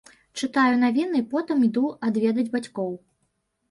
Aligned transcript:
Чытаю 0.39 0.79
навіны, 0.85 1.23
потым 1.35 1.63
іду 1.69 1.87
адведаць 2.11 2.51
бацькоў. 2.59 2.91